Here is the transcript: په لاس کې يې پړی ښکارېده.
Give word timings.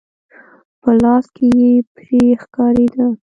په 0.81 0.89
لاس 1.01 1.25
کې 1.35 1.47
يې 1.59 1.71
پړی 1.95 2.21
ښکارېده. 2.41 3.07